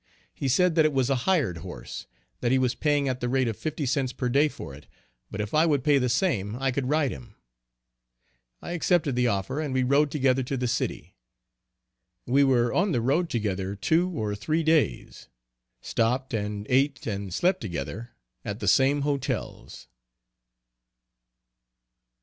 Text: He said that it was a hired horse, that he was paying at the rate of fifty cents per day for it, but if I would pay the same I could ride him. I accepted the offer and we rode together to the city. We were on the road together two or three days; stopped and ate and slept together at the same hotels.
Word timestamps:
He 0.33 0.47
said 0.47 0.73
that 0.73 0.83
it 0.85 0.93
was 0.93 1.11
a 1.11 1.29
hired 1.29 1.57
horse, 1.57 2.07
that 2.39 2.51
he 2.51 2.57
was 2.57 2.73
paying 2.73 3.07
at 3.07 3.19
the 3.19 3.29
rate 3.29 3.47
of 3.47 3.55
fifty 3.55 3.85
cents 3.85 4.13
per 4.13 4.29
day 4.29 4.47
for 4.47 4.73
it, 4.73 4.87
but 5.29 5.39
if 5.39 5.53
I 5.53 5.67
would 5.67 5.83
pay 5.83 5.99
the 5.99 6.09
same 6.09 6.55
I 6.55 6.71
could 6.71 6.89
ride 6.89 7.11
him. 7.11 7.35
I 8.63 8.71
accepted 8.71 9.15
the 9.15 9.27
offer 9.27 9.59
and 9.59 9.75
we 9.75 9.83
rode 9.83 10.09
together 10.09 10.41
to 10.41 10.57
the 10.57 10.67
city. 10.67 11.17
We 12.25 12.43
were 12.43 12.73
on 12.73 12.93
the 12.93 12.99
road 13.01 13.29
together 13.29 13.75
two 13.75 14.09
or 14.09 14.33
three 14.33 14.63
days; 14.63 15.27
stopped 15.81 16.33
and 16.33 16.65
ate 16.67 17.05
and 17.05 17.31
slept 17.31 17.61
together 17.61 18.09
at 18.43 18.59
the 18.59 18.67
same 18.67 19.01
hotels. 19.01 19.87